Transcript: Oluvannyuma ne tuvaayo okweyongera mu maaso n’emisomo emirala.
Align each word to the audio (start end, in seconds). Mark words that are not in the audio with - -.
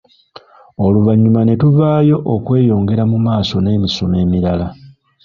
Oluvannyuma 0.85 1.41
ne 1.43 1.55
tuvaayo 1.61 2.17
okweyongera 2.33 3.03
mu 3.11 3.17
maaso 3.25 3.55
n’emisomo 3.59 4.15
emirala. 4.23 4.67